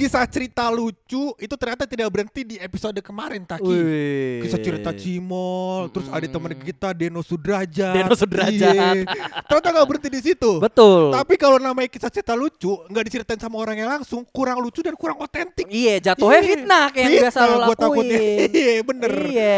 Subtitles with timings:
[0.00, 3.68] Kisah cerita lucu itu ternyata tidak berhenti di episode kemarin Taki.
[3.68, 4.40] Wih.
[4.48, 7.92] Kisah cerita Cimol, terus ada teman kita Deno Sudrajat.
[7.92, 8.72] Deno Sudrajat.
[8.96, 9.04] Iya.
[9.44, 10.56] Ternyata nggak berhenti di situ.
[10.56, 11.12] Betul.
[11.12, 15.20] Tapi kalau namanya kisah cerita lucu, nggak diceritain sama orangnya langsung, kurang lucu dan kurang
[15.20, 15.68] otentik.
[15.68, 16.48] Iya, jatuhnya Iya.
[16.48, 17.76] fitnah kayak yang biasa lo lakuin.
[17.76, 18.20] takutnya.
[18.60, 19.12] Iya, bener.
[19.28, 19.56] Iya.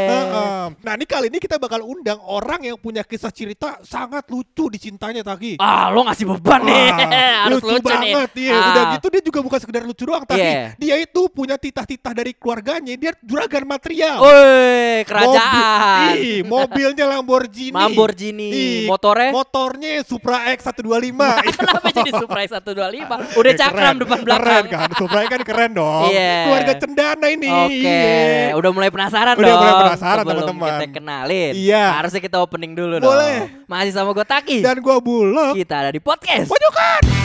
[0.82, 5.22] Nah, ini kali ini kita bakal undang orang yang punya kisah cerita sangat lucu dicintanya
[5.22, 5.62] Taki.
[5.62, 6.88] Ah, lo ngasih beban nih.
[7.46, 7.82] Harus lucu, nih.
[7.86, 8.52] banget iya.
[8.58, 8.66] Ah.
[8.72, 10.64] Udah gitu dia juga bukan sekedar lucu doang tapi Iya.
[10.76, 14.16] dia itu punya titah-titah dari keluarganya, dia juragan material.
[14.18, 16.12] Woi, kerajaan.
[16.12, 17.74] Mobil, ih, mobilnya Lamborghini.
[17.74, 18.48] Lamborghini.
[18.48, 19.30] Ih, Motornya?
[19.30, 21.38] Motornya Supra X 125.
[21.58, 23.16] Kenapa jadi Supra 125?
[23.34, 23.96] Udah Eh, cakram keren.
[23.98, 24.42] depan belakang.
[24.42, 26.08] Keren kan, Supra kan keren dong.
[26.08, 26.34] Iya.
[26.44, 27.48] Keluarga cendana ini.
[27.48, 28.54] Oke, Iya.
[28.54, 29.58] udah mulai penasaran Udah dong.
[29.58, 30.70] mulai penasaran, teman-teman.
[30.72, 31.52] kita kenalin.
[31.54, 31.84] Iya.
[31.94, 33.46] Harusnya kita opening dulu Boleh.
[33.46, 33.68] dong.
[33.68, 34.58] Masih sama gue Taki.
[34.60, 35.52] Dan gua bulog.
[35.52, 36.48] Kita ada di podcast.
[36.48, 37.21] Pojokan.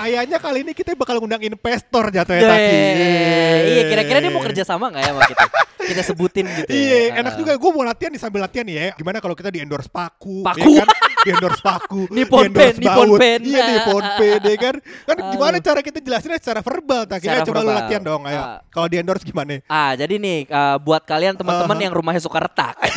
[0.00, 2.76] Kayaknya kali ini kita bakal ngundang investor jatuhnya Taki.
[3.62, 5.44] Iya, kira-kira dia mau kerja sama nggak ya sama kita?
[5.80, 6.64] Kita sebutin gitu.
[6.64, 6.72] ya.
[6.72, 7.36] Iya, enak Ah.
[7.36, 7.52] juga.
[7.54, 8.94] Gue mau latihan nih sambil latihan ya.
[8.94, 10.40] Gimana kalau kita di endorse paku?
[10.40, 10.72] Paku?
[10.72, 10.88] ya kan?
[11.20, 12.00] di endorse paku.
[12.16, 13.08] Nippon di-endorse Pen, Nippon.
[13.18, 13.40] Pen.
[13.42, 14.74] Iya, Nippon Pen, ya kan?
[14.80, 15.66] Kan gimana Aduh.
[15.66, 17.02] cara kita jelasinnya secara verbal?
[17.04, 17.76] Tak Kita coba lu verbal.
[17.76, 18.22] latihan dong.
[18.24, 18.40] Ayo.
[18.40, 18.58] Ah.
[18.66, 19.60] Kalau di endorse gimana?
[19.66, 21.84] Ah, jadi nih uh, buat kalian teman-teman Aha.
[21.84, 22.72] yang rumahnya suka retak.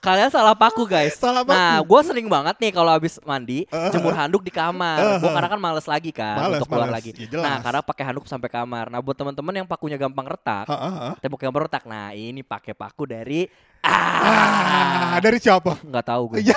[0.00, 1.14] kalian salah paku guys.
[1.14, 1.54] Salah paku.
[1.54, 3.92] Nah, gue sering banget nih kalau habis mandi Aha.
[3.92, 5.20] jemur handuk di kamar.
[5.20, 5.36] Gue Aha.
[5.36, 6.96] karena kan males lagi kan Males, untuk keluar males.
[6.96, 7.10] lagi.
[7.14, 7.44] Ya, jelas.
[7.44, 8.88] nah, karena pakai handuk sampai kamar.
[8.88, 11.12] Nah, buat teman-teman yang pakunya gampang retak, ah, ah.
[11.20, 11.84] tembok gampang retak.
[11.84, 13.44] Nah, ini pakai paku dari
[13.80, 15.80] Ah, ah, dari siapa?
[15.80, 16.44] nggak tahu gue.
[16.44, 16.56] Iya.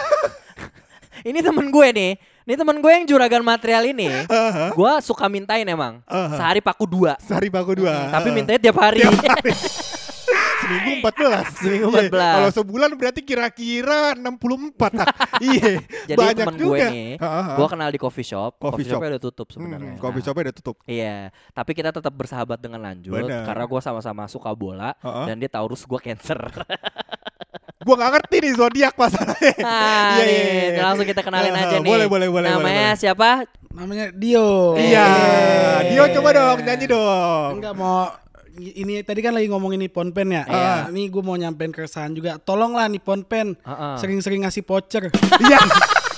[1.29, 2.11] ini temen gue nih.
[2.43, 4.11] Ini temen gue yang juragan material ini.
[4.27, 4.71] Ah.
[4.75, 6.03] Gue suka mintain emang.
[6.03, 6.35] Aha.
[6.35, 7.15] Sehari paku dua.
[7.23, 8.11] Sehari paku dua.
[8.11, 8.35] Tapi Ah.
[8.35, 9.03] mintanya tiap hari.
[10.63, 12.01] Seminggu 14 Seminggu Iya.
[12.07, 12.33] 14.
[12.33, 15.07] Kalau sebulan berarti kira-kira 64 tak.
[15.45, 15.69] Iya
[16.05, 17.55] Jadi Banyak temen gue juga nih, Ah, ah, ah.
[17.55, 18.51] gue kenal di coffee shop.
[18.55, 19.13] Coffee Coffee, shopnya shop.
[19.13, 19.91] udah tutup sebenarnya.
[19.91, 21.17] Hmm, Coffee Nah, shopnya udah tutup Iya,
[21.51, 23.43] tapi kita tetap bersahabat dengan lanjut Bener.
[23.43, 25.25] karena gue sama-sama suka bola Ah, ah.
[25.25, 26.39] dan dia Taurus gue Cancer.
[27.79, 30.81] Gue gak ngerti nih zodiak masalahnya nah, Iya, nih, iya, iya.
[30.81, 31.83] langsung kita kenalin Ah, aja nih.
[31.83, 33.29] boleh, boleh, boleh, Namanya boleh, siapa?
[33.69, 34.77] namanya Dio.
[34.77, 35.07] Iya
[35.83, 35.91] Eh.
[35.91, 38.07] Dio coba dong nyanyi dong Enggak mau
[38.55, 40.43] ini tadi kan lagi ngomongin Nippon Pen ya.
[40.45, 40.75] Iya.
[40.93, 42.37] Ini gue mau nyampein keresahan juga.
[42.37, 43.95] Tolonglah Nippon Pen Ah, ah.
[43.97, 45.09] sering-sering ngasih voucher.
[45.41, 45.59] Iya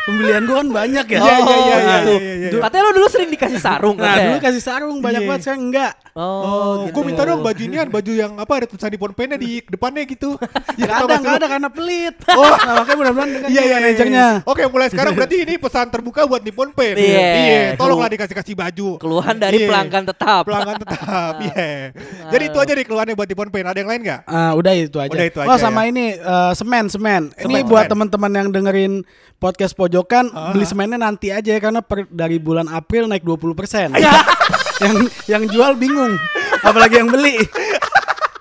[0.00, 1.18] Pembelian gue kan banyak ya.
[1.18, 2.14] Iya, iya, iya, iya, gitu.
[2.16, 2.50] iya, iya.
[2.50, 4.26] Duh, Katanya lo dulu sering dikasih sarung Nah katanya.
[4.26, 5.28] dulu kasih sarung banyak Iya.
[5.28, 5.92] banget sekarang enggak.
[6.10, 6.92] Oh, Oh, gitu.
[6.92, 10.34] gue minta dong baju inian, baju yang apa ada tulisan Nippon Pen-nya di depannya gitu.
[10.80, 12.14] Ya, Gak ada, gak ada karena pelit.
[12.30, 12.48] Oh.
[12.48, 14.26] Nah, makanya mudah-mudahan dengan Iya iya iya, manajernya.
[14.32, 14.48] iya.
[14.48, 16.94] Oke mulai sekarang berarti ini pesan terbuka buat Nippon Pen.
[16.96, 17.76] Iya.
[17.76, 18.88] Tolonglah dikasih kasih baju.
[18.96, 19.68] Keluhan dari Iya.
[19.68, 20.42] pelanggan tetap.
[20.42, 21.32] Pelanggan tetap.
[21.40, 21.92] Iya.
[22.30, 23.64] Jadi itu aja nih keluhannya buat Nippon Pen.
[23.64, 24.20] Ada yang lain nggak?
[24.24, 25.12] Ah, udah itu aja.
[25.12, 25.92] Udah itu oh aja sama ya.
[25.92, 27.22] ini eh, semen semen.
[27.36, 29.04] Ini buat teman-teman yang dengerin
[29.36, 30.54] podcast pojokan Ah.
[30.54, 34.14] beli semennya nanti aja ya karena per, dari bulan April naik 20% Iya.
[34.86, 34.96] yang
[35.26, 36.14] yang jual bingung,
[36.62, 37.42] apalagi yang beli.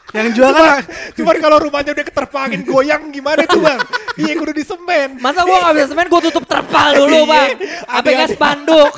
[0.10, 0.82] yang jual kan
[1.14, 3.78] Cuman kalau rumahnya udah keterpangin goyang gimana tuh bang?
[4.20, 5.16] Iya kudu di semen.
[5.18, 7.26] Masa gua gak bisa semen, gua tutup terpal dulu Iya.
[7.26, 7.50] bang
[7.84, 8.26] Ada- APK ada.
[8.30, 8.94] spanduk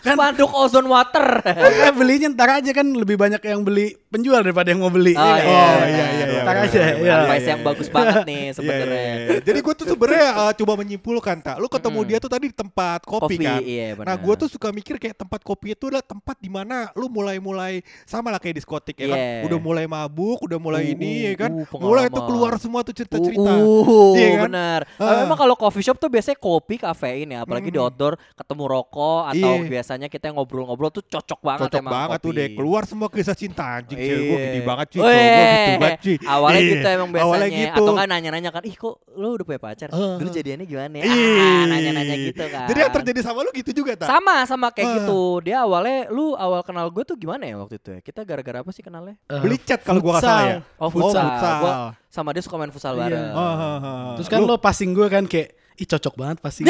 [0.00, 4.78] Spanduk ozone water Makanya belinya ntar aja kan lebih banyak yang beli penjual daripada yang
[4.78, 5.14] mau beli.
[5.14, 5.46] Oh Iya iya, kan?
[5.46, 7.14] Oh, iya, iya, iya, Ntar benar, aja, iya.
[7.16, 9.00] Advice yang bagus banget nih Iya, sebenarnya.
[9.00, 9.38] iya, iya.
[9.40, 11.56] Jadi gue tuh sebenarnya uh, coba menyimpulkan tak.
[11.56, 13.60] Lu ketemu dia tuh tadi di tempat kopi, Kopi, kan.
[13.62, 14.18] iya, nah benar.
[14.18, 18.28] gue tuh suka mikir kayak tempat kopi itu adalah tempat di mana lu mulai-mulai sama
[18.28, 19.16] lah kayak diskotik ya kan.
[19.16, 19.46] Iya.
[19.46, 21.50] Udah mulai mabuk, udah mulai Uh, ini uh, ya kan.
[21.52, 22.26] uh, mulai pengalaman.
[22.26, 23.52] keluar semua tuh cerita-cerita.
[23.54, 24.42] Uh, Iya kan?
[24.44, 24.80] benar.
[24.96, 25.22] Ah.
[25.22, 27.84] Memang kalau coffee shop tuh biasanya kopi, kafein ya, apalagi di Mm.
[27.84, 29.68] outdoor ketemu rokok atau Iya.
[29.70, 32.24] biasanya kita ngobrol-ngobrol tuh cocok banget Cocok emang banget kopi.
[32.24, 34.46] tuh deh keluar semua kisah cinta anjing cewek gue Iya.
[34.46, 35.00] gini banget cuy.
[35.00, 36.16] Cowok gua gitu banget cuy.
[36.22, 36.70] Awalnya Iya.
[36.70, 37.76] gitu emang biasanya Awalnya gitu.
[37.80, 39.88] atau kan nanya-nanya kan, "Ih kok lu udah punya pacar?
[39.90, 42.66] Ah, Dulu jadiannya gimana ya?" Ah, nanya-nanya gitu kan.
[42.66, 44.08] Jadi yang terjadi sama lu gitu juga tak?
[44.08, 44.94] sama sama kayak Ah.
[44.98, 45.20] gitu.
[45.40, 48.00] Dia awalnya lu awal kenal gue tuh gimana ya waktu itu ya?
[48.00, 49.14] Kita gara-gara apa sih kenalnya?
[49.26, 50.58] Eh, Beli cat kalau gua nggak salah ya.
[50.76, 51.24] Oh, futsal.
[51.26, 51.54] futsal.
[51.58, 51.72] Gua
[52.06, 53.02] sama dia suka main futsal Iya.
[53.04, 53.24] bareng.
[53.30, 54.12] Ah, ah, ah.
[54.14, 56.62] Terus kan lo passing gue kan kayak ih cocok banget pasti.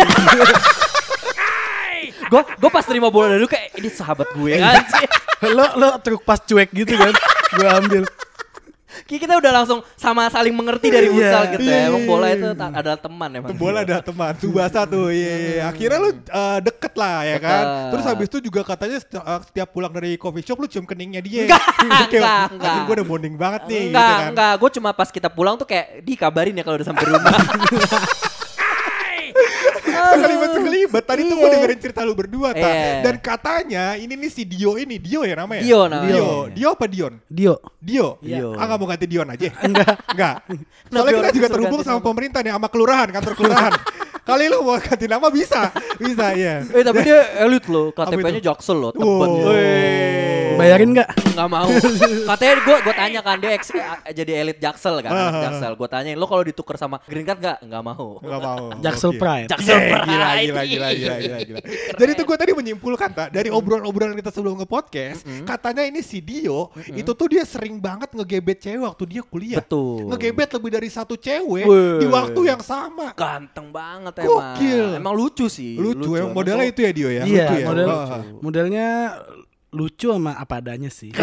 [2.31, 4.63] Gue gue pas terima bola dari lu kayak ini sahabat gue Iya.
[4.63, 5.07] kan sih.
[5.49, 7.13] lo lo truk pas cuek gitu kan.
[7.51, 8.05] gue ambil.
[9.07, 11.89] Kita udah langsung sama saling mengerti dari Iya, futsal gitu iya, ya.
[11.91, 12.35] Emang iya, bola iya.
[12.37, 13.51] itu adalah teman emang.
[13.55, 15.63] Bola ada teman, Subasa tuh, iya, iya, iya.
[15.71, 17.65] Akhirnya lu eh, deket lah ya kan.
[17.65, 17.91] Deket.
[17.91, 21.47] Terus habis itu juga katanya eh, setiap pulang dari coffee shop lu cium keningnya dia.
[21.47, 22.23] Enggak, enggak, "Anjing,
[22.59, 22.75] enggak.
[22.87, 24.31] Gue udah bonding banget nih, enggak, gitu kan.
[24.35, 24.53] enggak.
[24.59, 27.35] Gue cuma pas kita pulang tuh kayak dikabarin ya kalau udah sampai rumah.
[30.31, 31.03] Sekelibat sekelibat.
[31.05, 31.55] Tadi tuh gue Iya.
[31.57, 32.63] dengerin cerita lu berdua, ta.
[32.63, 33.03] Iya.
[33.03, 35.61] Dan katanya ini nih si Dio ini, Dio ya namanya?
[35.61, 36.09] Dio namanya.
[36.09, 37.15] Dio, Dio apa Dion?
[37.27, 37.55] Dio.
[37.77, 38.09] Dio.
[38.19, 38.55] Dio.
[38.55, 39.49] Ah nggak mau ganti Dion aja?
[39.67, 39.95] Enggak.
[40.09, 40.37] Enggak.
[40.87, 43.73] Soalnya kita juga terhubung sama pemerintah nih, sama kelurahan, kantor kelurahan.
[44.21, 46.63] Kali lu mau ganti nama bisa, bisa ya.
[46.63, 48.39] eh tapi dia elit loh, Apa KTP-nya?
[48.45, 50.30] Jaksel loh, tebet Wow.
[50.57, 51.09] Bayarin nggak?
[51.31, 51.69] Nggak mau.
[52.27, 55.43] Katanya gue gue tanya kan dia ex- eh, jadi elit Jaksel kan, anak.
[55.45, 55.73] Jaksel.
[55.75, 57.59] Gue tanyain lo kalau ditukar sama Green Card nggak?
[57.63, 58.19] Nggak mau.
[58.19, 58.65] Enggak mau.
[58.85, 59.21] Jaksel Oke.
[59.21, 59.49] Pride.
[59.49, 60.07] Jaksel Yeah, Pride.
[60.07, 61.61] gila, gila, gila, gila, gila, gila.
[61.95, 66.69] Jadi tuh gue tadi menyimpulkan tak dari obrolan-obrolan kita sebelum nge-podcast, katanya ini si Dio
[66.91, 69.61] itu tuh dia sering banget ngegebet cewek waktu dia kuliah.
[69.61, 70.09] Betul.
[70.09, 71.99] Ngegebet lebih dari satu cewek Wih.
[71.99, 73.13] di waktu yang sama.
[73.13, 74.97] Ganteng banget Gokil.
[74.97, 75.01] emang.
[75.01, 75.77] Emang lucu sih.
[75.77, 77.23] Lucu, emang Emang modelnya itu ya Dio ya.
[77.23, 77.67] Iya, Lucu ya?
[77.67, 78.07] model Oh.
[78.41, 78.87] modelnya
[79.71, 81.15] lucu sama apa adanya sih.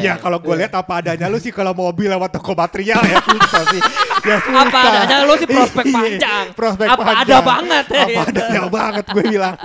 [0.00, 3.62] Iya kalau gue lihat apa adanya lu sih kalau mobil lewat toko material ya susah
[3.68, 3.80] sih.
[4.24, 4.64] Ya susah.
[4.64, 6.44] Apa adanya lu sih prospek Iya, panjang.
[6.56, 7.28] Prospek Apa panjang.
[7.28, 8.04] ada banget ya.
[8.08, 9.56] Apa adanya banget gue bilang.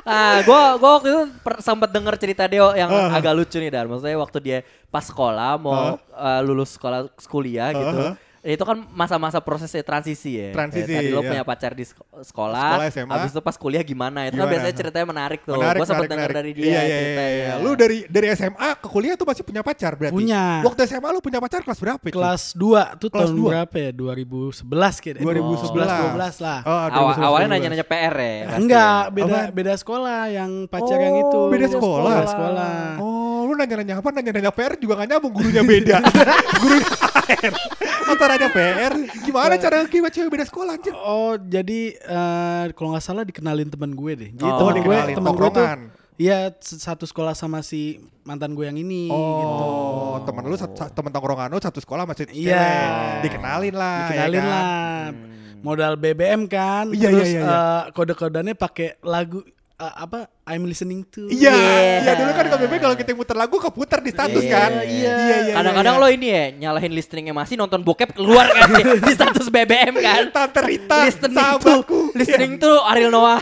[0.00, 1.22] Nah, gue gua waktu itu
[1.60, 3.12] sempet denger cerita Deo yang Uh-huh.
[3.14, 3.88] agak lucu nih Dan.
[3.88, 4.58] Maksudnya waktu dia
[4.88, 8.16] pas sekolah mau uh, lulus sekolah kuliah gitu.
[8.42, 10.48] Itu kan masa-masa prosesnya transisi ya.
[10.50, 11.28] Transisi, Kayak tadi lo iya.
[11.28, 13.12] punya pacar di seko- sekolah, Sekolah SMA.
[13.12, 14.24] habis itu pas kuliah gimana?
[14.24, 14.52] Itu kan Gimana?
[14.56, 15.54] biasanya ceritanya menarik tuh.
[15.54, 16.40] Menarik, Gue sempet menarik, denger menarik.
[16.40, 17.28] dari dia Iya, iya, ceritanya.
[17.28, 17.54] iya, iya.
[17.58, 20.16] Lu dari dari SMA ke kuliah tuh masih punya pacar berarti?
[20.16, 20.42] Punya.
[20.62, 22.16] Waktu SMA lu punya pacar kelas berapa itu?
[22.16, 23.48] Kelas 2 tuh Kelas tahun dua?
[23.52, 23.90] berapa ya?
[23.92, 24.64] 2011
[24.96, 25.22] kayaknya.
[25.22, 25.88] 2011.
[26.16, 26.58] 12 lah.
[26.62, 27.28] Oh, Awal, 2011.
[27.28, 28.32] awalnya nanya-nanya PR ya.
[28.40, 28.56] pasti.
[28.58, 29.48] Enggak, beda Apaan?
[29.52, 31.40] beda sekolah yang pacar Oh, yang itu.
[31.46, 32.12] beda sekolah?
[32.14, 32.72] Beda sekolah.
[32.96, 33.09] Oh,
[33.60, 34.08] nanya-nanya apa?
[34.10, 35.96] Nanya-nanya PR juga gak nyambung, gurunya beda.
[36.62, 37.52] gurunya PR.
[38.10, 38.92] Atau nanya PR,
[39.22, 40.92] gimana cara kibat cewek beda sekolah anjir?
[40.96, 44.30] Oh, jadi eh, kalau nggak salah dikenalin teman gue deh.
[44.34, 45.66] Jadi Oh, teman gue, dikenalin, teman gue tuh.
[46.20, 47.96] Iya, satu sekolah sama si
[48.28, 49.16] mantan gue yang ini gitu.
[49.16, 50.56] Oh, temen lu
[50.92, 52.28] temen tongkrongan lu satu sekolah masih.
[52.28, 53.24] Iya.
[53.24, 54.12] Dikenalin lah.
[54.12, 54.52] Dikenalin ya kan?
[54.52, 55.04] lah.
[55.64, 56.92] Modal BBM kan.
[56.92, 57.56] Iya, terus iya, iya, iya.
[57.56, 59.40] eh, kode-kodenya pakai lagu
[59.80, 60.28] eh, apa?
[60.44, 61.26] I'm listening to.
[61.26, 61.78] Iya, Iya.
[62.02, 64.70] iya dulu kan kalau kalau kita muter lagu keputar di status Iya, kan.
[64.84, 65.16] iya.
[65.52, 66.02] Kadang-kadang iya.
[66.02, 70.22] lo ini ya nyalahin listriknya masih nonton bokep keluar kan di status BBM kan.
[70.28, 71.88] Tante Rita, listening sahabatku.
[71.88, 73.40] tuh, listening tuh Ariel Noah.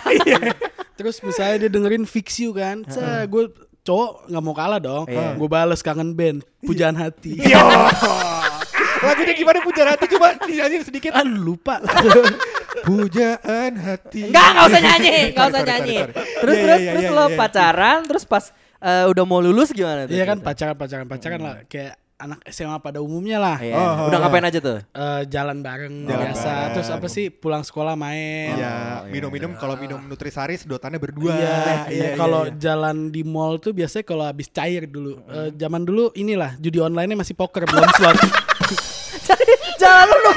[0.98, 2.86] Terus misalnya dia dengerin Fix You kan.
[2.86, 3.50] Saya gue
[3.82, 5.04] cowok nggak mau kalah dong.
[5.06, 5.34] Iya.
[5.34, 7.34] Gue bales kangen band, pujaan hati.
[7.40, 7.62] Yo.
[8.98, 11.14] Lagunya gimana pujaan hati coba nyanyi sedikit.
[11.14, 11.78] Ah lupa.
[12.84, 14.20] Pujaan hati.
[14.28, 15.96] Enggak, enggak usah nyanyi, enggak usah nyanyi.
[16.14, 18.44] Terus Iya, terus iya, terus iya, lo pacaran, terus pas
[18.78, 20.14] eh, udah mau lulus gimana tuh?
[20.14, 20.46] Iya kan gitu?
[20.46, 23.62] pacaran pacaran pacaran lah kayak anak SMA pada umumnya lah.
[23.62, 23.78] Iya.
[23.78, 24.82] Oh, udah oh, ngapain aja tuh?
[24.82, 26.50] Eh, jalan bareng Jalan biasa.
[26.50, 26.72] bareng.
[26.74, 28.58] Terus apa sih pulang sekolah main.
[28.58, 31.30] Iya, Oh, minum-minum kalau minum nutrisari sedotannya berdua.
[31.38, 31.58] Iya,
[31.94, 35.22] iya, kalau jalan di mall tuh biasanya kalau habis cair dulu.
[35.30, 38.18] Eh, zaman dulu inilah judi online-nya masih poker belum slot.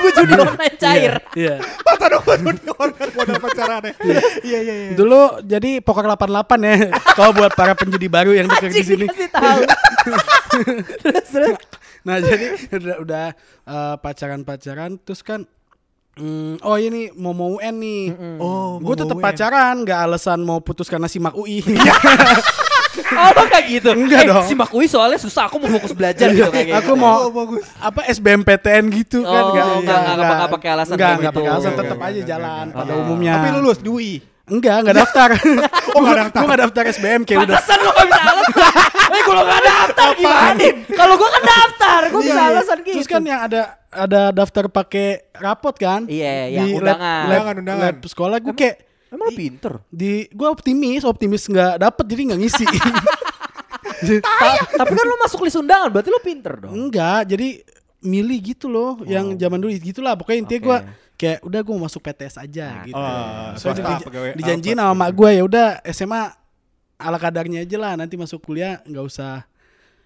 [0.01, 1.13] Nunggu judi online cair.
[1.37, 1.55] Iya.
[1.85, 3.93] masa dong baru di order modal pacarannya.
[4.01, 4.91] Iya, iya, iya.
[4.97, 6.75] Dulu jadi poker 88 ya.
[7.17, 9.05] Kalau buat para penjudi baru yang dekat di sini.
[9.29, 9.61] Tahu.
[11.05, 11.57] terus terus.
[12.01, 13.25] Nah, jadi udah, udah
[13.69, 15.45] eh, pacaran-pacaran terus kan
[16.17, 18.03] hmm, oh ini mau mau UN nih.
[18.41, 21.61] Oh, Gue tetap pacaran, nggak alasan mau putus karena simak UI.
[23.13, 23.89] Oh lo kayak gitu?
[23.93, 24.43] Enggak eh, dong.
[24.43, 26.77] Si Makui soalnya susah, aku mau fokus belajar gitu kayak gitu.
[26.77, 27.63] Aku mau Oh, bagus.
[27.77, 31.37] apa SBMPTN gitu kan Oh, nggak enggak, enggak, enggak, enggak pakai alasan enggak, enggak gitu.
[31.37, 33.03] pakai alasan Enggak, tetap enggak, aja enggak, jalan enggak, pada enggak.
[33.03, 34.13] umumnya Tapi lulus di UI.
[34.43, 35.29] enggak enggak daftar
[35.95, 36.41] Oh, nggak daftar.
[36.41, 38.59] enggak daftar SBM kayak udah Pantesan lo gak bisa alasan.
[39.11, 40.59] Eh kalau gak daftar gimana?
[40.89, 42.51] Kalau gue kan daftar, gue bisa Iya, iya.
[42.53, 42.93] alasan gitu.
[42.93, 47.23] terus kan yang ada ada daftar pakai rapot kan Iya, lab- undangan.
[47.25, 47.83] Undangan, undangan.
[47.85, 48.75] lab sekolah gue kayak
[49.11, 49.73] Emang lo pinter?
[49.87, 52.65] di gue optimis optimis nggak dapet jadi nggak ngisi
[54.01, 56.73] Ta- tapi kan lo masuk list undangan, berarti lo pinter dong.
[56.73, 57.61] enggak jadi
[58.01, 60.89] milih gitu loh yang zaman dulu gitulah pokoknya intinya gue Oke.
[61.15, 64.83] kayak udah gue mau masuk PTS aja gitu Oh, so, swasta, di- pegawai dijanjiin apa?
[64.87, 66.23] sama mak gue ya udah SMA
[66.97, 69.45] ala kadarnya aja lah nanti masuk kuliah nggak usah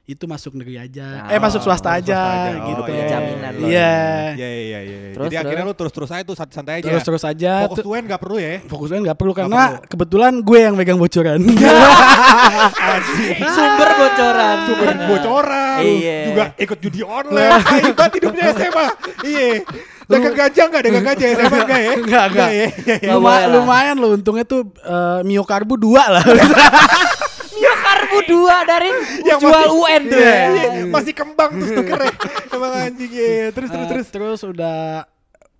[0.05, 1.25] itu masuk negeri aja.
[1.25, 2.53] Ah, eh masuk swasta Oh, aja swasta aja.
[2.53, 2.81] Oh, gitu.
[2.88, 3.05] iya.
[3.07, 3.65] Jaminan loh.
[3.65, 3.93] Iya.
[4.31, 4.97] Iya iya iya.
[5.12, 5.65] Terus, Jadi akhirnya terus?
[5.65, 6.85] lu terus-terus aja tuh santai aja.
[6.85, 7.51] Terus terus aja.
[7.65, 8.53] Fokus Tuh- UN nggak perlu ya.
[8.63, 11.41] Fokusnya nggak perlu karena kebetulan gue yang megang bocoran.
[13.47, 14.55] Sumber bocoran.
[14.65, 15.79] Sumber bocoran.
[15.81, 16.17] Iya.
[16.29, 17.51] Juga ikut judi online.
[17.85, 18.88] Hebat hidupnya SMA.
[19.24, 19.47] Iya.
[20.05, 20.81] Dagang gajah nggak?
[20.85, 21.91] Dagang gajah SMA nggak ya?
[21.97, 22.45] Enggak, enggak.
[22.45, 22.53] ya?
[22.53, 22.95] Iya, iya.
[23.01, 23.55] Nggak Luma- boleh lah.
[23.57, 26.25] lumayan loh untungnya tuh eh, miokarbu dua lah.
[28.22, 28.31] 2
[28.65, 28.89] dari
[29.29, 30.48] Yang jual masih- UN tuh Iya, ya.
[30.48, 30.84] iya.
[30.88, 32.13] Masih kembang tuh stukernya.
[32.55, 33.51] Emang anjing ya.
[33.51, 34.07] Terus terus Eh, terus.
[34.10, 35.03] terus udah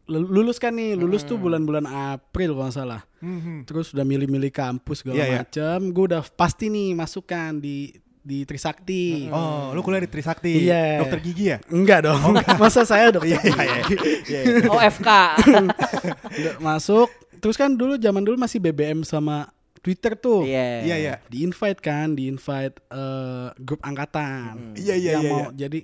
[0.06, 3.02] lul- lulus kan nih, lulus tuh bulan-bulan April kalau nggak salah.
[3.20, 3.66] Mhm.
[3.66, 5.38] Terus udah milih-milih kampus segala Iya, iya.
[5.40, 5.80] macam.
[5.90, 7.90] Gue udah pasti nih masukkan di
[8.22, 9.30] di Trisakti.
[9.30, 10.66] Oh, lu kuliah di Trisakti.
[10.66, 10.98] Iya.
[11.00, 11.58] Dokter gigi ya?
[11.68, 12.34] Enggak dong.
[12.58, 13.82] Masa saya dokter iya,
[14.26, 14.66] iya.
[14.66, 15.10] Oh FK.
[16.34, 17.06] Udah masuk.
[17.38, 19.46] Terus kan dulu zaman dulu masih BBM sama
[19.86, 20.42] Twitter tuh.
[20.44, 20.82] Iya.
[20.82, 21.14] Iya, iya.
[21.24, 24.74] Di invite kan, di invite eh, grup angkatan.
[24.74, 25.50] Iya, iya, yang iya, mau iya.
[25.62, 25.80] jadi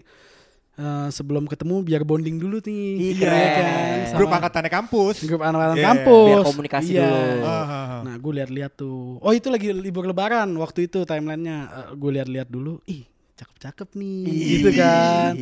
[0.74, 2.88] eh, sebelum ketemu biar bonding dulu nih.
[2.98, 3.52] Ih, Iya keren.
[3.54, 5.16] kan, sama Grup angkatannya kampus.
[5.22, 5.86] grup anak-anak Iya.
[5.86, 6.26] kampus.
[6.26, 7.06] Biar komunikasi Iya.
[7.06, 7.46] dulu.
[7.46, 8.02] Ah, ah, ah.
[8.02, 9.22] Nah, gue lihat-lihat tuh.
[9.22, 11.58] Oh, itu lagi libur lebaran waktu itu timelinenya.
[11.70, 12.82] Eh, gue lihat-lihat dulu.
[12.90, 13.06] Ih,
[13.42, 14.24] cakep-cakep nih.
[14.30, 15.34] Gitu kan.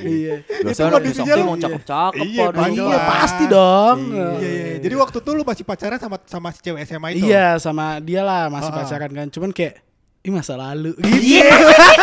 [0.00, 0.34] Iya.
[0.62, 2.46] Biasanya Itu orang di kondisinya Sakti lu- mau cakep-cakep Iya.
[2.70, 3.98] Iya, pasti dong.
[4.08, 4.66] Iya, iya.
[4.78, 7.26] Jadi waktu itu lu masih pacaran sama sama si cewek SMA itu.
[7.26, 8.78] Iya, sama dia lah masih Ah, ah.
[8.80, 9.26] pacaran kan.
[9.28, 9.82] Cuman kayak
[10.20, 11.48] Ih masa lalu Iya.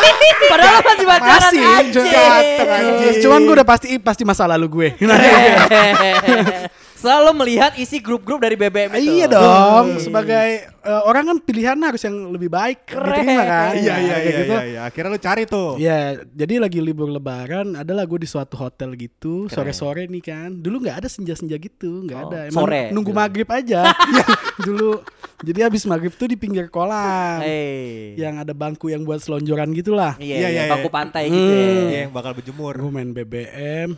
[0.49, 3.21] Padahal lo masih pacaran Masih, anjing.
[3.21, 4.89] Cuman gue udah pasti pasti masa lalu gue
[6.97, 9.21] Selalu melihat isi grup-grup dari BBM itu.
[9.21, 13.21] Iya dong Sebagai eh, orang kan pilihan harus yang lebih baik Keren.
[13.21, 14.51] Diterima kan Iya, iya, Kayak iya, gitu.
[14.51, 14.79] iya, iya.
[14.83, 15.69] Akhirnya lu cari tuh.
[15.77, 20.49] Iya, jadi lagi libur lebaran, adalah gue di suatu hotel gitu, sore-sore nih kan.
[20.51, 22.39] Dulu nggak ada senja-senja gitu, nggak Oh, ada.
[22.47, 22.81] Emang sore.
[22.89, 23.19] nunggu Dulu.
[23.19, 23.81] maghrib aja.
[24.09, 24.25] Iya,
[24.59, 24.91] dulu.
[25.37, 28.17] Jadi habis maghrib tuh di pinggir kolam, Eh.
[28.17, 30.17] yang ada bangku yang buat selonjoran gitulah.
[30.17, 30.95] Iya, Iya, iya, iya, bangku iya.
[30.95, 31.61] pantai gitu ya.
[31.61, 32.73] Iya, yang bakal berjemur.
[32.73, 33.93] Gue main BBM,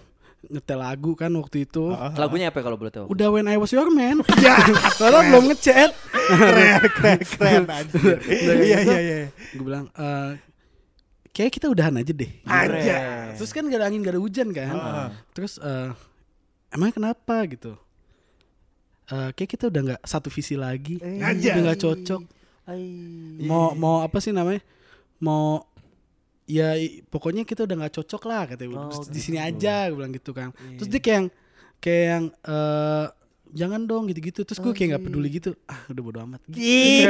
[0.48, 1.92] nyetel lagu kan waktu itu.
[1.92, 3.12] Ah, Lagunya apa kalau boleh tahu?
[3.12, 4.24] Udah when I was your man.
[4.40, 4.56] Iya.
[5.00, 5.92] Padahal belum ngechat.
[6.30, 8.18] keren, keren, keren anjir.
[8.24, 9.18] Iya, iya, iya.
[9.52, 10.40] Gue bilang, eh
[11.30, 12.32] kayak kita udahan aja deh.
[12.48, 12.98] Aja.
[13.36, 14.76] Terus kan gak ada angin, gak ada hujan kan.
[15.36, 15.92] Terus eh
[16.72, 17.76] emangnya kenapa gitu?
[19.10, 21.58] Eh kayak kita udah nggak satu visi lagi, Aja.
[21.58, 22.22] udah nggak cocok.
[22.70, 22.86] Ai.
[23.42, 24.62] Mau mau apa sih namanya?
[25.18, 25.66] Mau
[26.50, 26.74] ya
[27.14, 28.76] pokoknya kita udah nggak cocok lah katanya.
[28.82, 30.50] Oh, Terus di sini aja gue bilang gitu kan.
[30.82, 31.28] Terus dia kayak yang
[31.78, 33.06] kayak yang eh
[33.50, 34.42] jangan dong gitu-gitu.
[34.46, 35.54] Terus gue kayak nggak peduli gitu.
[35.70, 36.42] Ah udah bodo amat.
[36.54, 37.10] Ya.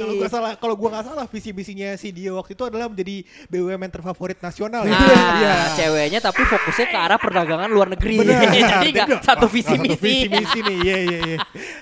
[0.00, 3.24] Kalau gua salah, kalau gua nggak salah visi misinya si Dio waktu itu adalah menjadi
[3.48, 4.92] BUMN terfavorit nasional ya.
[4.92, 8.20] Nah, ceweknya tapi fokusnya ke arah perdagangan luar negeri.
[8.20, 8.40] Benar.
[8.84, 10.00] jadi nggak satu visi Satu misi.
[10.00, 10.76] visi misi nih.
[10.84, 11.38] Iya, iya, iya.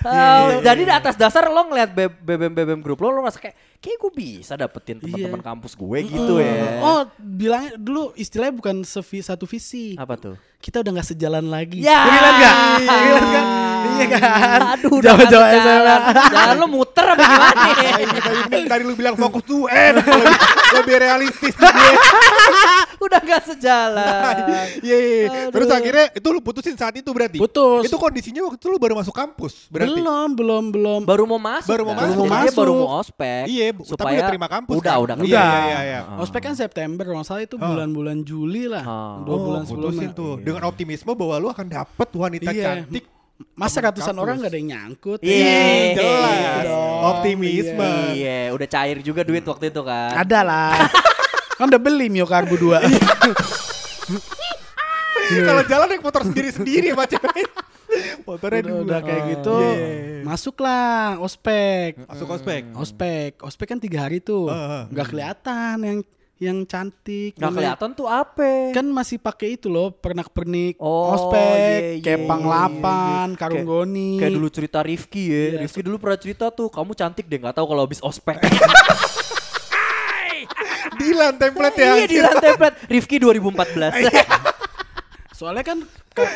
[0.07, 3.99] Oh, jadi di atas dasar lo ngeliat BBM BBM grup lo lo merasa kayak kayak
[3.99, 5.47] gue bisa dapetin teman-teman Iya.
[5.51, 6.79] kampus gue gitu ya.
[6.79, 9.99] Oh, bilangnya dulu istilahnya bukan sevi, satu visi.
[9.99, 10.39] Apa tuh?
[10.57, 11.83] Kita udah nggak sejalan lagi.
[11.83, 11.99] Ya.
[12.01, 12.55] Relate nggak?
[12.87, 13.45] Relate kan?
[13.83, 14.59] Iya kan?
[14.79, 15.51] Aduh, sejalan.
[15.59, 15.95] SMA.
[16.31, 17.51] Jalan lo muter apa gimana?
[17.51, 17.99] Nah,
[18.55, 20.23] ini tadi, lu bilang fokus tuh eh lebih,
[20.79, 21.91] lebih realistis dia.
[23.03, 24.35] udah gak sejalan.
[24.79, 25.27] Iya, iya, iya.
[25.47, 27.37] Terus akhirnya itu lu putusin saat itu berarti.
[27.37, 27.83] Putus.
[27.83, 29.93] Itu kondisinya waktu itu lu baru masuk kampus berarti.
[29.95, 31.01] Belum, belum, belum.
[31.03, 31.69] Baru mau masuk.
[31.69, 32.05] Baru mau kan?
[32.05, 32.15] masuk.
[32.15, 32.59] Jadi Baru dia masuk.
[32.59, 33.43] baru mau ospek.
[33.45, 35.03] Iya, bu- tapi supaya udah terima kampus Udah, kan?
[35.03, 35.15] udah.
[35.17, 35.53] Iya, Udah.
[35.61, 35.99] iya, iya.
[36.03, 36.21] Ah.
[36.21, 37.65] Ospek kan September, kalau salah itu Ah.
[37.65, 38.83] bulan-bulan Juli lah.
[38.83, 39.13] Ah.
[39.21, 40.15] Dua Oh, bulan putusin sebelumnya.
[40.15, 42.63] tuh dengan optimisme bahwa lu akan dapet wanita Iya.
[42.81, 43.05] cantik.
[43.53, 44.23] Masa ratusan kampus.
[44.23, 45.19] orang gak ada yang nyangkut.
[45.19, 45.59] Iya,
[45.93, 46.37] jelas.
[46.37, 46.99] gitu dong.
[47.03, 47.91] Optimisme.
[48.13, 50.11] Iya, udah cair juga duit waktu itu kan.
[50.15, 50.71] Ada lah.
[51.53, 52.81] kan udah beli Mio Karbu 2.
[55.23, 57.47] Kalau jalan naik motor sendiri-sendiri sama cewek.
[58.23, 58.83] Motornya udah, dua.
[58.83, 59.55] udah kayak gitu.
[59.55, 60.21] Iya, iya, iya.
[60.25, 60.85] Masuklah
[61.21, 61.91] ospek.
[62.03, 62.61] Masuk ospek.
[62.73, 64.83] Ospek, ospek kan tiga hari tuh, Ah, ah.
[64.89, 65.99] nggak kelihatan yang
[66.41, 67.37] yang cantik.
[67.37, 68.73] Gak kelihatan tuh apa?
[68.75, 73.37] Kan masih pakai itu loh, pernak-pernik Oh, ospek, iya, kayak iya, panglapan, iya.
[73.39, 74.11] karung Kayak- goni.
[74.19, 75.43] Kayak dulu cerita Rifki ya.
[75.55, 75.59] Iya.
[75.63, 78.41] Rifki dulu pernah cerita tuh, kamu cantik deh nggak tahu kalau habis ospek.
[81.03, 81.91] Dilan template ya.
[81.93, 82.73] iya di lantai plat.
[82.85, 83.99] Rifki 2014.
[85.33, 85.77] Soalnya kan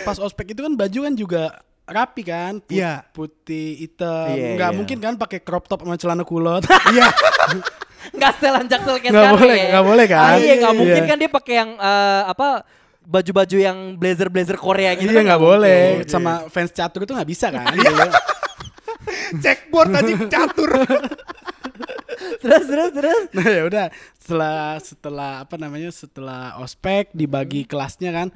[0.04, 1.44] pas ospek itu kan baju kan juga
[1.86, 2.94] rapi kan, put- Iya.
[3.10, 4.28] putih hitam.
[4.30, 4.76] Iya, nggak iya.
[4.76, 6.66] mungkin kan pakai crop top sama celana kulot.
[6.94, 7.08] Iya.
[8.10, 9.68] Nggak setelan jaksel kayak Nggak sekarang boleh, ya.
[9.70, 10.22] nggak boleh kan?
[10.26, 10.80] Ah, iya, nggak Iya.
[10.80, 12.48] mungkin kan dia pakai yang eh, apa
[13.02, 16.12] baju-baju yang blazer-blazer Korea gitu Iya kan nggak boleh, mungkin.
[16.12, 17.72] sama fans catur itu nggak bisa kan?
[17.78, 18.08] Iya.
[19.40, 20.72] Checkboard aja catur.
[22.38, 23.22] Terus terus terus.
[23.32, 23.86] Nah ya udah
[24.18, 28.28] setelah setelah apa namanya setelah ospek dibagi kelasnya kan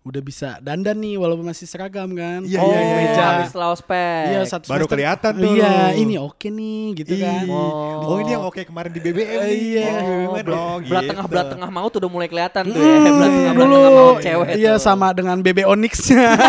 [0.00, 2.40] udah bisa dandan nih walaupun masih seragam kan.
[2.42, 3.24] Iya, oh, iya, iya, iya.
[3.30, 4.24] habis setelah ospek.
[4.26, 4.92] Iya satu Baru semester.
[4.94, 7.44] kelihatan tuh Iya ini oke nih gitu kan.
[7.44, 7.52] Ih.
[7.52, 8.16] Oh.
[8.16, 9.58] ini yang oke kemarin di BBM nih.
[9.74, 9.84] Iya.
[9.84, 10.44] Oh, Oh, BBM.
[10.44, 11.10] belat, Oh, belat gitu.
[11.10, 13.10] tengah belat tengah mau tuh udah mulai kelihatan tuh Hmm, ya.
[13.10, 14.48] Belat tengah belat dulu tengah mau cewek.
[14.56, 14.80] iya tuh.
[14.80, 16.28] sama dengan BB Onyx-nya.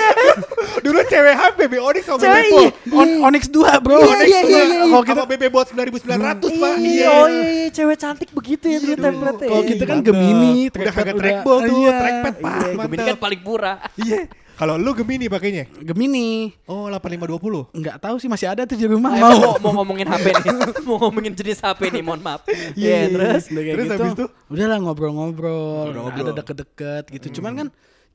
[0.84, 2.58] Dulu cewek hype BB Onyx sama BB Pol.
[2.58, 2.68] iya.
[2.92, 3.96] On, Onyx 2 bro.
[3.96, 4.68] Iya, Onyx iya, iya, 2.
[4.68, 4.84] iya.
[4.86, 6.74] Kalau kita BB Bot 9900 pak.
[6.76, 9.98] Iya, oh iya, iya, cewek cantik begitu ya dulu Iya, template kalau Ih, kita kan.
[9.98, 11.92] Gemini, Udah kagak trackball tuh, iya.
[11.96, 12.52] trackpad pak.
[12.52, 13.06] Iya, Gemini mantep.
[13.06, 13.76] kan paling murah.
[13.96, 14.20] Iya.
[14.56, 15.68] Kalau lu Gemini pakainya?
[15.76, 16.48] Gemini.
[16.64, 17.76] Oh 8520.
[17.76, 19.60] Enggak tahu sih masih ada tuh di rumah mau.
[19.60, 20.44] mau, ngomongin HP nih.
[20.88, 22.40] mau ngomongin jenis HP nih, mohon maaf.
[22.72, 23.52] Iya, terus.
[23.52, 24.26] Udah kayak Terus gitu, habis itu?
[24.48, 26.24] udahlah ngobrol-ngobrol, Ngobrol-ngobrol.
[26.24, 27.26] ada deket-deket gitu.
[27.36, 27.66] Cuman kan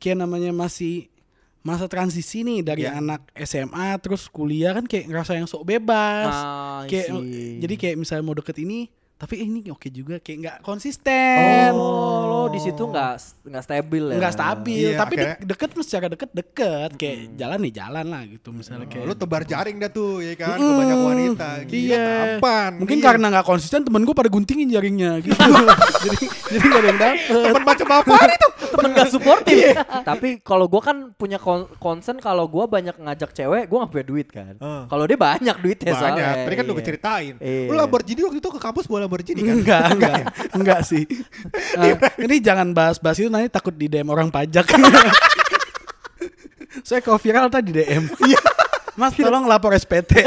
[0.01, 1.13] kayak namanya masih
[1.61, 2.97] masa transisi nih dari Iya.
[2.97, 6.33] anak SMA terus kuliah kan kayak ngerasa yang sok bebas.
[6.33, 7.13] Ah, kayak
[7.59, 8.89] jadi kayak misalnya mau deket ini
[9.21, 11.69] tapi eh, ini oke juga kayak nggak konsisten.
[11.71, 13.13] Oh, lo di situ nggak
[13.43, 14.17] nggak stabil ya?
[14.17, 18.21] nggak stabil Iya, tapi akhirnya- de- deket secara deket deket kayak jalan nih jalan lah
[18.25, 21.49] gitu misalnya kayak Lu tebar jaring dah tuh ya kan ke Mm, banyak wanita.
[21.63, 22.05] Gila iya.
[22.17, 22.71] tampan.
[22.77, 23.05] Mungkin Iya.
[23.05, 25.37] karena nggak konsisten temen gue pada guntingin jaringnya gitu.
[26.03, 26.17] jadi
[26.49, 27.43] jadi gak ada yang dapet.
[27.45, 28.49] temen macam apa itu?
[28.71, 29.75] temen gak suportif.
[30.01, 31.37] Tapi kalau gue kan punya
[31.77, 34.53] concern kalau gue banyak ngajak cewek, gue gak punya duit kan.
[34.57, 34.87] Ah.
[34.87, 36.01] Kalau dia banyak duitnya Banyak.
[36.01, 36.25] soalnya.
[36.41, 36.83] Tadi kan lu Iya.
[36.83, 37.33] ceritain.
[37.37, 37.67] Iya.
[37.67, 39.55] Lu Lamborghini waktu itu ke kampus bawa Lamborghini kan?
[39.59, 40.23] Enggak, enggak,
[40.57, 41.03] enggak sih.
[41.75, 44.71] Eh, ini jangan bahas-bahas itu nanti takut di DM orang pajak.
[46.87, 48.07] Saya kalau viral tadi DM.
[48.23, 48.39] Iya.
[48.95, 50.23] Mas tolong lapor SPT.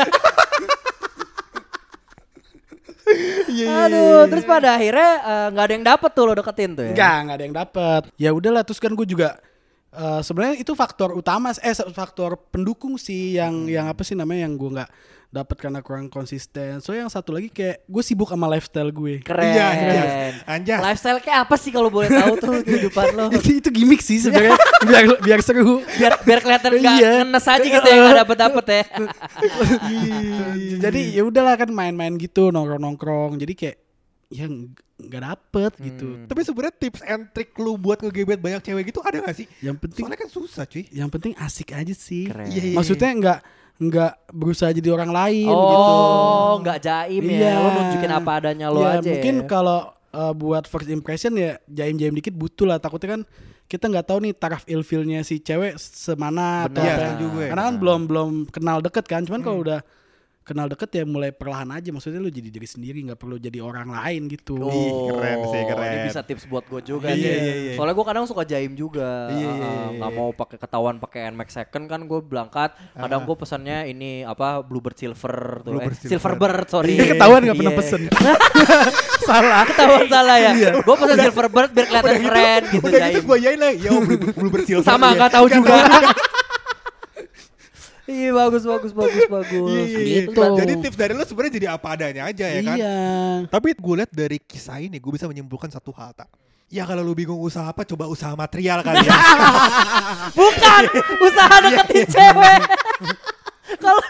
[3.48, 3.88] Iya.
[3.88, 6.92] Aduh, terus pada akhirnya eh, nggak ada yang dapet tuh lo deketin tuh ya?
[6.92, 8.02] Enggak, enggak ada yang dapat.
[8.20, 9.40] Ya udahlah terus kan gue juga
[9.96, 14.60] eh, sebenarnya itu faktor utama eh faktor pendukung sih yang yang apa sih namanya yang
[14.60, 14.90] gue nggak
[15.34, 16.78] dapat karena kurang konsisten.
[16.78, 19.18] So yang satu lagi kayak gue sibuk sama lifestyle gue.
[19.20, 19.42] Keren.
[19.44, 20.10] Iya, anjas.
[20.46, 20.80] Anjas.
[20.80, 23.26] Lifestyle kayak apa sih kalau boleh tahu tuh kehidupan lo?
[23.36, 24.54] itu itu gimmick sih sebenarnya
[24.88, 25.82] biar biar seru.
[25.92, 27.10] biar biar kelihatan nggak Iya.
[27.20, 28.82] ngenes aja gitu ya nggak dapet dapet ya.
[30.80, 33.34] Jadi ya udahlah kan main-main gitu nongkrong-nongkrong.
[33.36, 33.76] Jadi kayak
[34.30, 36.08] ya ng- nggak dapet gitu.
[36.24, 39.46] Tapi sebenarnya tips and trick lu buat ngegebet banyak cewek gitu ada gak sih?
[39.58, 40.84] Yang penting Soalnya kan susah cuy.
[40.88, 42.30] yang penting asik aja sih.
[42.30, 42.46] Keren.
[42.46, 42.74] Iya, iya.
[42.74, 43.38] Maksudnya nggak
[43.74, 45.82] nggak berusaha jadi orang lain gitu.
[45.82, 47.34] Oh, nggak jaim ya.
[47.34, 47.52] Iya.
[47.56, 49.02] Lo nunjukin apa adanya lo Ya, aja.
[49.04, 49.46] Mungkin ya.
[49.46, 49.78] kalau
[50.10, 52.78] uh, buat first impression ya jaim-jaim dikit butuh lah.
[52.78, 53.22] Takutnya kan
[53.64, 56.86] kita nggak tahu nih taraf ilfilnya si cewek semana atau Benar.
[56.86, 56.94] apa.
[56.94, 57.50] Iya, yang- juga ya.
[57.50, 59.22] Karena kan belum belum kenal deket kan.
[59.26, 59.80] Cuman kalau udah
[60.44, 61.88] kenal deket ya mulai perlahan aja.
[61.88, 64.56] Maksudnya lu jadi diri sendiri nggak perlu jadi orang lain gitu.
[64.56, 65.88] Oh, Ih, keren sih, keren.
[65.88, 67.24] Ini bisa tips buat gue juga Iya, nih.
[67.34, 67.72] iya, iya.
[67.74, 69.28] Soalnya gue kadang suka jaim juga.
[69.28, 72.70] Iya, iya, Ah, iya, Nggak mau pakai ketahuan pakai Nmax second kan gue berangkat.
[72.92, 75.72] Kadang gue pesannya ini apa Bluebird silver tuh.
[75.72, 76.12] Bluebird eh, silver.
[76.12, 76.92] Silverbird sorry.
[76.94, 77.80] Dia ketahuan nggak pernah Iya.
[77.80, 78.02] pesen.
[79.24, 79.64] Salah.
[79.64, 80.52] Ketahuan salah ya.
[80.76, 83.22] Gue pesan Silverbird biar kelihatan keren gitu Udah gitu jaim.
[83.24, 83.72] gue yain lah.
[83.72, 84.84] Ya belum bersilver.
[84.84, 85.16] Sama Iya.
[85.16, 85.74] nggak tahu juga.
[88.04, 89.64] Iya bagus bagus bagus bagus.
[89.72, 90.20] Iya, iya, iya.
[90.28, 90.36] Gitu.
[90.36, 92.76] Jadi tips dari lu sebenarnya jadi apa adanya aja ya kan?
[92.76, 92.96] Iya.
[93.48, 96.28] Tapi gue lihat dari kisah ini gue bisa menyimpulkan satu hal tak.
[96.68, 99.12] Ya kalau lu bingung usaha apa coba usaha material kali ya.
[100.38, 100.82] Bukan
[101.22, 102.60] usaha deketin cewek.
[103.84, 104.00] Kalau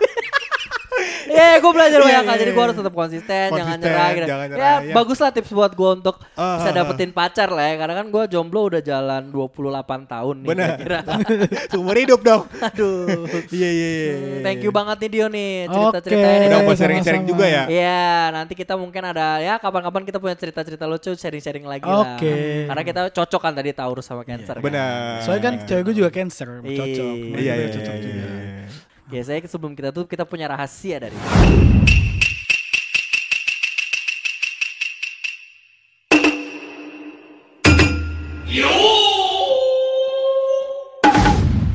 [1.25, 2.37] Ya, gue belajar Iya, banyak iya, kan.
[2.37, 2.67] Jadi gue iya.
[2.69, 4.09] harus tetap konsisten, jangan Konsisten, nyerah.
[4.13, 4.29] Gitu.
[4.29, 4.95] jangan ya, nyerah, ya.
[4.95, 7.75] bagus lah tips buat gue untuk Ah, bisa ah, dapetin pacar lah ya.
[7.81, 10.49] Karena kan gue jomblo udah jalan 28 tahun nih.
[10.49, 10.71] Bener.
[10.79, 10.99] kira
[11.73, 12.43] Seumur hidup dong.
[12.67, 13.27] Aduh.
[13.49, 14.15] Iya iya iya.
[14.45, 15.75] Thank you banget nih Dio nih Oke.
[15.75, 16.37] cerita-ceritanya.
[16.37, 16.49] nih.
[16.49, 17.63] Udah mau sharing-sharing juga ya.
[17.69, 22.17] Iya, nanti kita mungkin ada ya kapan-kapan kita punya cerita-cerita lucu sharing-sharing lagi lah.
[22.17, 22.69] Oke.
[22.69, 24.61] Karena kita cocok kan tadi Taurus sama Cancer.
[24.61, 24.65] kan.
[24.65, 25.25] Benar.
[25.25, 27.15] Soalnya kan cewek gue juga cancer, cocok.
[27.39, 31.17] Iya, Iya iya Ya saya sebelum kita tuh kita punya rahasia dari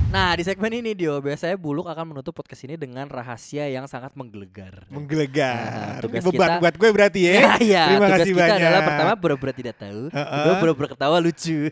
[0.10, 4.10] Nah di segmen ini Dio biasanya Buluk akan menutup podcast ini dengan rahasia yang sangat
[4.18, 4.90] menggelegar.
[4.90, 5.70] Menggelegar.
[5.70, 7.34] Nah, tugas Ini beban kita- buat gue berarti ya.
[7.38, 7.84] Ya, iya.
[7.94, 8.58] Terima tugas kasih kita banyak.
[8.58, 11.70] adalah pertama pura-pura tidak tahu, kedua pura-pura ketawa lucu.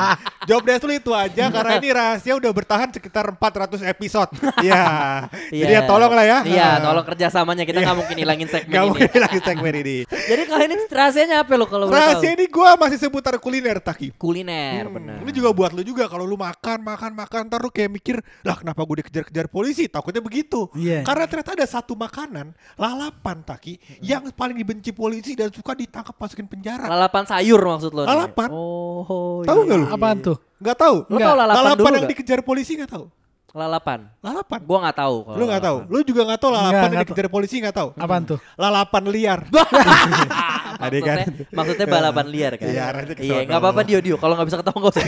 [0.50, 4.34] Jawab desk lu itu aja karena ini rahasia udah bertahan sekitar 400 episode.
[4.60, 5.30] Iya.
[5.48, 6.38] Jadi ya tolong lah ya.
[6.44, 8.90] Iya, tolong kerjasamanya kita nggak mungkin hilangin segmen Gak ini.
[8.92, 9.96] mungkin lagi segmen ini.
[10.30, 14.12] Jadi kali ini rahasianya apa lo kalau Rahasia ini gue masih seputar kuliner Taki.
[14.18, 15.22] Kuliner, benar.
[15.22, 18.58] Ini juga buat lu juga kalau lu makan makan makan ntar lu kayak mikir lah
[18.58, 20.66] kenapa gue dikejar-kejar polisi takutnya begitu.
[20.76, 21.06] Iya.
[21.06, 26.50] Karena ternyata ada satu makanan lalapan Taki yang paling dibenci polisi dan suka ditangkap masukin
[26.50, 26.90] penjara.
[26.90, 28.02] Lalapan sayur maksud lo?
[28.04, 28.48] Lalapan.
[28.50, 29.66] Oh, Tahu iya.
[29.68, 29.86] nggak lu?
[29.88, 30.39] Apaan tuh?
[30.60, 30.96] Nggak tahu?
[31.08, 33.06] Lo tahu lalapan dulu yang dikejar polisi nggak tahu?
[33.50, 34.06] Lalapan.
[34.22, 34.60] Lalapan.
[34.62, 35.16] Gua nggak tahu.
[35.26, 35.76] kalau Lu nggak tahu?
[35.82, 35.92] lalapan.
[35.92, 37.88] Lu juga nggak tahu lalapan yang dikejar polisi nggak tahu?
[37.98, 38.38] Apaan tuh?
[38.54, 39.40] Lalapan liar.
[40.86, 41.16] Adik kan?
[41.18, 42.66] Maksudnya, maksudnya balapan liar kan?
[42.70, 42.84] Iya,
[43.18, 44.16] Iya, nggak apa-apa Dio Dio.
[44.16, 45.04] Kalau nggak bisa ketawa nggak usah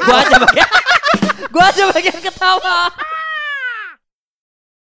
[0.00, 0.68] gua aja bagian,
[1.50, 2.76] gua aja bagian ketawa.